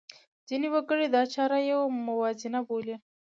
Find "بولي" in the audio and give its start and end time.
2.67-2.95